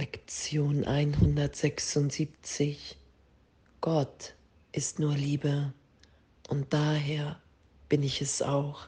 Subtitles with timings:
[0.00, 2.96] Lektion 176.
[3.80, 4.34] Gott
[4.70, 5.72] ist nur Liebe
[6.48, 7.40] und daher
[7.88, 8.86] bin ich es auch.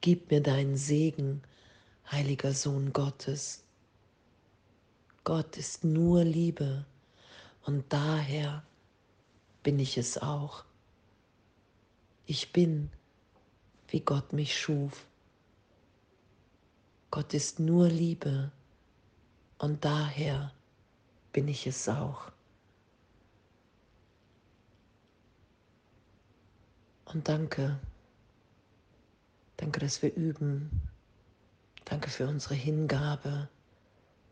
[0.00, 1.42] Gib mir deinen Segen,
[2.08, 3.64] heiliger Sohn Gottes.
[5.24, 6.86] Gott ist nur Liebe
[7.64, 8.62] und daher
[9.64, 10.64] bin ich es auch.
[12.26, 12.92] Ich bin,
[13.88, 15.08] wie Gott mich schuf.
[17.10, 18.52] Gott ist nur Liebe
[19.58, 20.52] und daher
[21.32, 22.30] bin ich es auch.
[27.06, 27.78] Und danke,
[29.56, 30.82] danke, dass wir üben.
[31.84, 33.48] Danke für unsere Hingabe.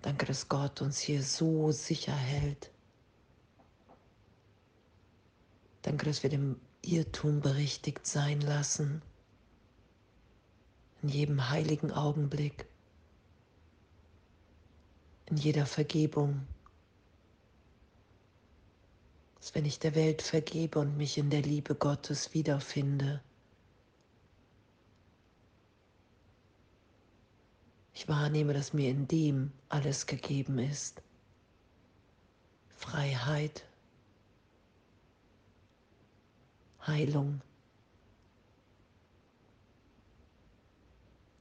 [0.03, 2.71] Danke, dass Gott uns hier so sicher hält.
[5.83, 9.01] Danke, dass wir dem Irrtum berichtigt sein lassen.
[11.03, 12.67] In jedem heiligen Augenblick
[15.27, 16.47] in jeder Vergebung.
[19.37, 23.23] Dass wenn ich der Welt vergebe und mich in der Liebe Gottes wiederfinde,
[27.93, 31.03] ich wahrnehme, dass mir in dem alles gegeben ist.
[32.77, 33.65] Freiheit,
[36.87, 37.41] Heilung.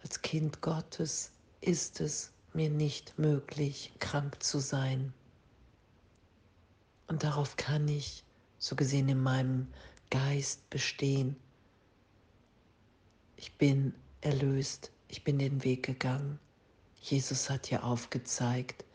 [0.01, 1.31] Als Kind Gottes
[1.61, 5.13] ist es mir nicht möglich, krank zu sein.
[7.07, 8.23] Und darauf kann ich,
[8.57, 9.67] so gesehen, in meinem
[10.09, 11.35] Geist bestehen.
[13.35, 16.39] Ich bin erlöst, ich bin den Weg gegangen.
[17.01, 18.85] Jesus hat ja aufgezeigt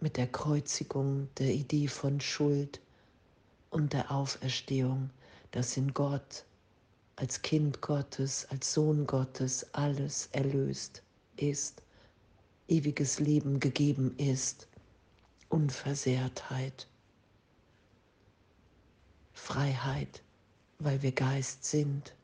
[0.00, 2.80] mit der Kreuzigung der Idee von Schuld
[3.70, 5.10] und der Auferstehung,
[5.52, 6.44] dass in Gott
[7.16, 11.02] als Kind Gottes, als Sohn Gottes alles erlöst
[11.36, 11.82] ist
[12.68, 14.68] ewiges Leben gegeben ist,
[15.48, 16.88] Unversehrtheit,
[19.32, 20.22] Freiheit,
[20.78, 22.14] weil wir Geist sind.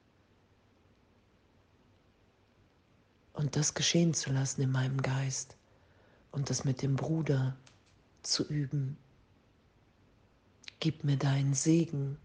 [3.32, 5.56] Und das geschehen zu lassen in meinem Geist
[6.32, 7.56] und das mit dem Bruder
[8.22, 8.96] zu üben.
[10.80, 12.18] Gib mir deinen Segen,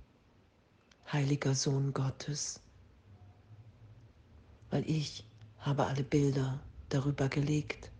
[1.11, 2.59] heiliger Sohn Gottes,
[4.71, 5.23] weil ich
[5.59, 7.91] habe alle Bilder darüber gelegt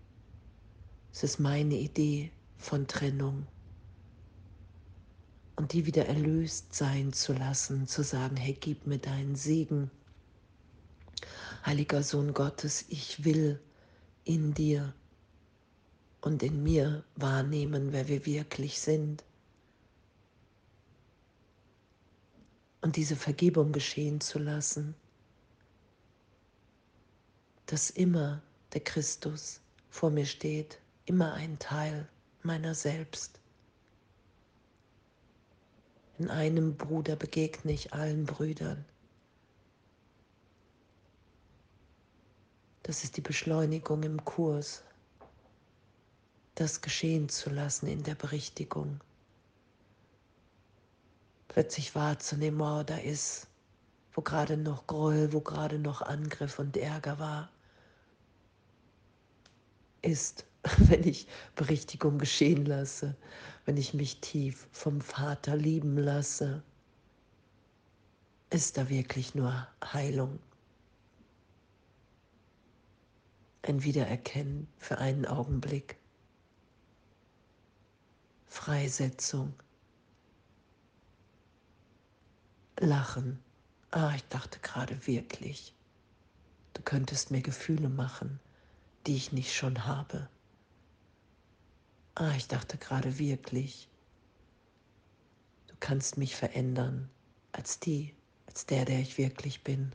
[1.12, 3.48] es ist meine Idee von Trennung.
[5.56, 9.90] Und die wieder erlöst sein zu lassen, zu sagen, hey, gib mir deinen Segen.
[11.66, 13.60] Heiliger Sohn Gottes, ich will
[14.24, 14.94] in dir
[16.22, 19.24] und in mir wahrnehmen, wer wir wirklich sind.
[22.82, 24.94] Und diese Vergebung geschehen zu lassen,
[27.66, 28.42] dass immer
[28.74, 32.08] der Christus vor mir steht immer ein Teil
[32.44, 33.40] meiner selbst.
[36.20, 38.86] In einem Bruder begegne ich allen Brüdern.
[42.84, 44.84] Das ist die Beschleunigung im Kurs,
[46.56, 49.00] das geschehen zu lassen in der Berichtigung.
[51.50, 53.48] Plötzlich wahrzunehmen, oh, da ist,
[54.14, 57.50] wo gerade noch Groll, wo gerade noch Angriff und Ärger war,
[60.02, 60.46] ist
[60.90, 63.16] wenn ich Berichtigung geschehen lasse,
[63.66, 66.64] wenn ich mich tief vom Vater lieben lasse,
[68.50, 70.40] ist da wirklich nur Heilung.
[73.62, 75.98] Ein Wiedererkennen für einen Augenblick.
[78.46, 79.54] Freisetzung.
[82.80, 83.40] Lachen.
[83.92, 85.74] Ah, ich dachte gerade wirklich,
[86.74, 88.40] du könntest mir Gefühle machen,
[89.06, 90.30] die ich nicht schon habe.
[92.20, 93.88] Ah, ich dachte gerade wirklich,
[95.68, 97.12] du kannst mich verändern
[97.52, 98.16] als die,
[98.48, 99.94] als der, der ich wirklich bin,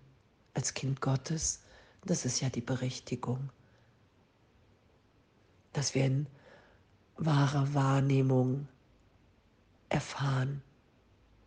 [0.55, 1.65] als Kind Gottes.
[2.05, 3.50] Das ist ja die Berechtigung,
[5.72, 6.28] dass wir in
[7.17, 8.69] wahrer Wahrnehmung
[9.88, 10.62] erfahren,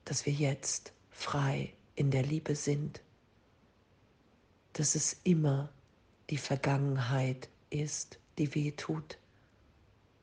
[0.03, 3.01] dass wir jetzt frei in der Liebe sind,
[4.73, 5.69] dass es immer
[6.29, 9.17] die Vergangenheit ist, die weh tut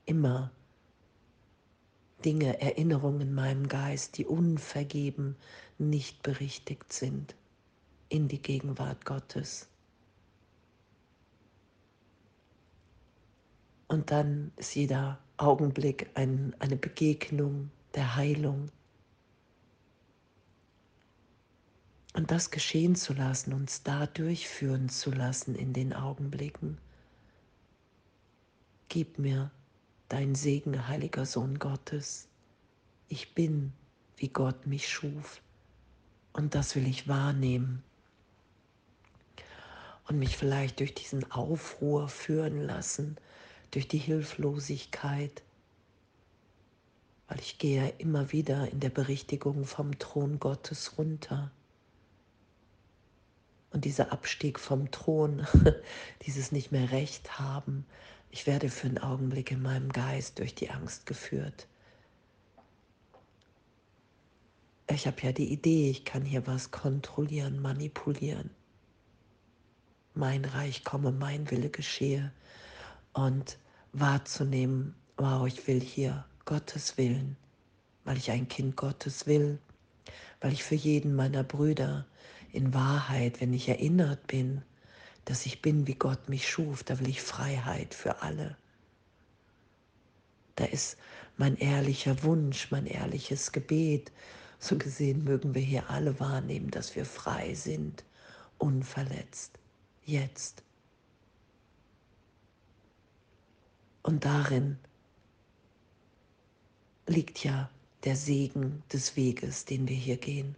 [0.06, 0.50] immer
[2.24, 5.36] Dinge, Erinnerungen in meinem Geist, die unvergeben,
[5.78, 7.34] nicht berichtigt sind,
[8.08, 9.68] in die Gegenwart Gottes.
[13.88, 18.70] Und dann ist jeder Augenblick ein, eine Begegnung der Heilung.
[22.14, 26.78] Und das geschehen zu lassen, uns da durchführen zu lassen in den Augenblicken.
[28.88, 29.50] Gib mir
[30.12, 32.28] dein Segen, heiliger Sohn Gottes.
[33.08, 33.72] Ich bin,
[34.16, 35.40] wie Gott mich schuf.
[36.34, 37.82] Und das will ich wahrnehmen.
[40.06, 43.16] Und mich vielleicht durch diesen Aufruhr führen lassen,
[43.70, 45.42] durch die Hilflosigkeit,
[47.28, 51.50] weil ich gehe immer wieder in der Berichtigung vom Thron Gottes runter.
[53.70, 55.46] Und dieser Abstieg vom Thron,
[56.26, 57.86] dieses nicht mehr Recht haben,
[58.32, 61.68] ich werde für einen Augenblick in meinem Geist durch die Angst geführt.
[64.88, 68.50] Ich habe ja die Idee, ich kann hier was kontrollieren, manipulieren.
[70.14, 72.32] Mein Reich komme, mein Wille geschehe.
[73.12, 73.58] Und
[73.92, 77.36] wahrzunehmen, wow, ich will hier Gottes Willen,
[78.04, 79.58] weil ich ein Kind Gottes will,
[80.40, 82.06] weil ich für jeden meiner Brüder
[82.50, 84.62] in Wahrheit, wenn ich erinnert bin,
[85.24, 88.56] dass ich bin, wie Gott mich schuf, da will ich Freiheit für alle.
[90.56, 90.96] Da ist
[91.36, 94.12] mein ehrlicher Wunsch, mein ehrliches Gebet.
[94.58, 98.04] So gesehen mögen wir hier alle wahrnehmen, dass wir frei sind,
[98.58, 99.58] unverletzt,
[100.04, 100.62] jetzt.
[104.02, 104.78] Und darin
[107.06, 107.70] liegt ja
[108.04, 110.56] der Segen des Weges, den wir hier gehen.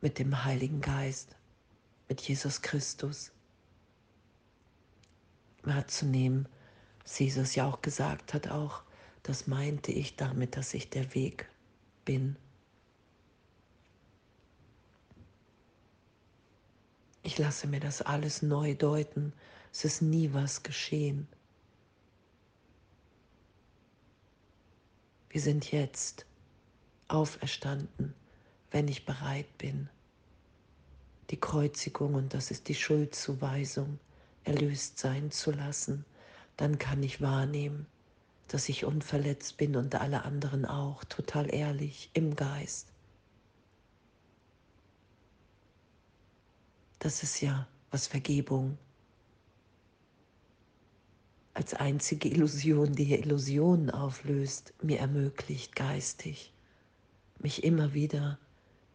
[0.00, 1.34] Mit dem Heiligen Geist,
[2.08, 3.32] mit Jesus Christus
[5.62, 6.48] wahrzunehmen,
[7.02, 8.82] was Jesus ja auch gesagt hat, auch
[9.22, 11.48] das meinte ich damit, dass ich der Weg
[12.04, 12.36] bin.
[17.22, 19.32] Ich lasse mir das alles neu deuten.
[19.72, 21.26] Es ist nie was geschehen.
[25.30, 26.26] Wir sind jetzt
[27.08, 28.14] auferstanden,
[28.70, 29.88] wenn ich bereit bin.
[31.30, 33.98] Die Kreuzigung, und das ist die Schuldzuweisung,
[34.44, 36.04] erlöst sein zu lassen,
[36.56, 37.86] dann kann ich wahrnehmen,
[38.48, 42.88] dass ich unverletzt bin und alle anderen auch, total ehrlich, im Geist.
[46.98, 48.78] Das ist ja, was Vergebung
[51.54, 56.52] als einzige Illusion, die Illusionen auflöst, mir ermöglicht geistig,
[57.38, 58.38] mich immer wieder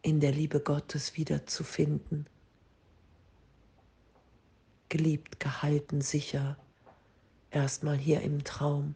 [0.02, 2.26] in der Liebe Gottes wiederzufinden.
[4.88, 6.56] Geliebt, gehalten, sicher,
[7.50, 8.94] erstmal hier im Traum.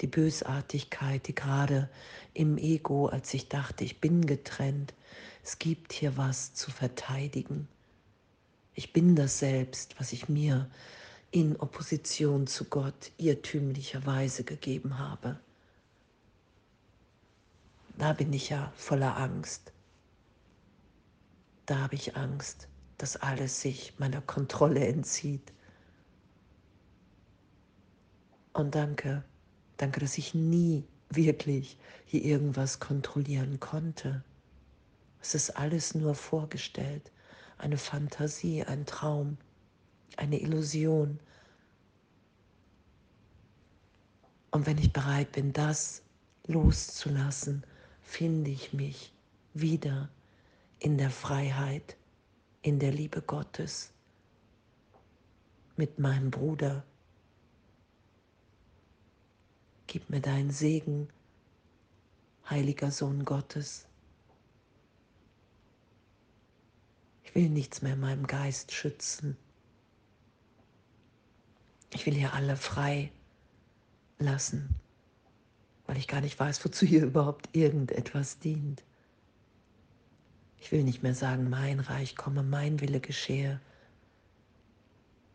[0.00, 1.90] Die Bösartigkeit, die gerade
[2.32, 4.94] im Ego, als ich dachte, ich bin getrennt,
[5.42, 7.68] es gibt hier was zu verteidigen
[8.74, 10.68] ich bin das Selbst, was ich mir
[11.30, 15.38] in Opposition zu Gott irrtümlicherweise gegeben habe.
[17.98, 19.72] Da bin ich ja voller Angst.
[21.66, 22.68] Da habe ich Angst,
[22.98, 25.52] dass alles sich meiner Kontrolle entzieht.
[28.52, 29.24] Und danke,
[29.76, 34.22] danke, dass ich nie wirklich hier irgendwas kontrollieren konnte.
[35.20, 37.10] Es ist alles nur vorgestellt
[37.58, 39.38] eine Fantasie, ein Traum,
[40.16, 41.18] eine Illusion.
[44.50, 46.02] Und wenn ich bereit bin, das
[46.46, 47.64] loszulassen,
[48.14, 49.12] finde ich mich
[49.54, 50.08] wieder
[50.78, 51.96] in der Freiheit,
[52.62, 53.92] in der Liebe Gottes
[55.76, 56.84] mit meinem Bruder.
[59.88, 61.08] Gib mir deinen Segen,
[62.48, 63.86] heiliger Sohn Gottes.
[67.34, 69.36] will nichts mehr in meinem Geist schützen.
[71.90, 73.10] Ich will hier alle frei
[74.20, 74.72] lassen,
[75.86, 78.82] weil ich gar nicht weiß, wozu hier überhaupt irgendetwas dient.
[80.58, 83.60] Ich will nicht mehr sagen, mein Reich komme, mein Wille geschehe.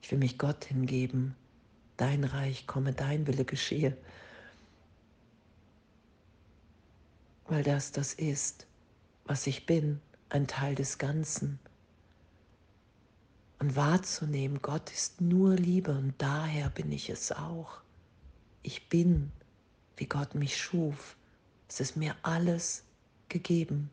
[0.01, 1.35] Ich will mich Gott hingeben,
[1.97, 3.95] dein Reich komme, dein Wille geschehe.
[7.47, 8.65] Weil das das ist,
[9.25, 11.59] was ich bin, ein Teil des Ganzen
[13.59, 17.81] und wahrzunehmen, Gott ist nur Liebe und daher bin ich es auch.
[18.63, 19.31] Ich bin,
[19.99, 21.17] wie Gott mich schuf.
[21.67, 22.83] Es ist mir alles
[23.27, 23.89] gegeben,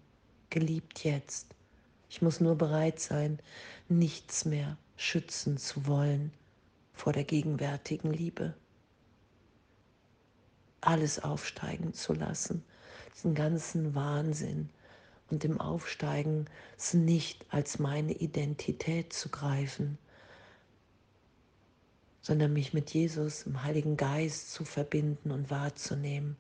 [0.51, 1.49] geliebt jetzt.
[2.09, 3.39] Ich muss nur bereit sein,
[3.89, 6.33] nichts mehr schützen zu wollen
[6.95, 8.55] vor der gegenwärtigen Liebe.
[10.81, 12.65] Alles aufsteigen zu lassen,
[13.15, 14.71] diesen ganzen Wahnsinn,
[15.29, 16.47] und im Aufsteigen
[16.79, 19.99] es nicht als meine Identität zu greifen,
[22.27, 26.37] sondern mich mit Jesus im Heiligen Geist zu verbinden und wahrzunehmen.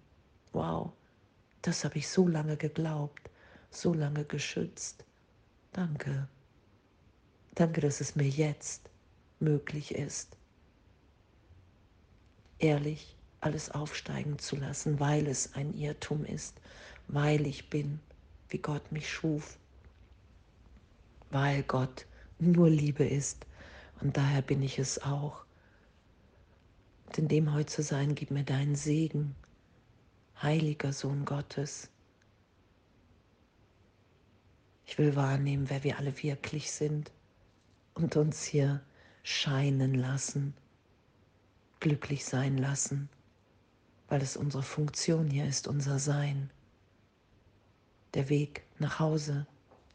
[0.52, 0.90] Wow,
[1.62, 3.31] das habe ich so lange geglaubt,
[3.71, 5.05] so lange geschützt.
[5.73, 6.26] Danke.
[7.55, 8.90] Danke, dass es mir jetzt
[9.38, 10.37] möglich ist.
[12.59, 16.61] Ehrlich alles aufsteigen zu lassen, weil es ein Irrtum ist,
[17.07, 18.00] weil ich bin,
[18.49, 19.57] wie Gott mich schuf,
[21.31, 22.07] weil Gott
[22.40, 23.47] nur Liebe ist
[24.00, 25.45] und daher bin ich es auch.
[27.06, 29.34] Und in dem heute zu sein, gib mir deinen Segen,
[30.42, 31.88] heiliger Sohn Gottes.
[34.86, 37.10] Ich will wahrnehmen, wer wir alle wirklich sind
[37.94, 38.82] und uns hier
[39.22, 40.54] scheinen lassen,
[41.80, 43.08] glücklich sein lassen,
[44.08, 46.50] weil es unsere Funktion hier ist, unser Sein,
[48.14, 49.46] der Weg nach Hause,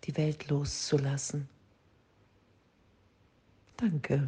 [0.04, 1.48] die Welt loszulassen.
[3.78, 4.28] Danke.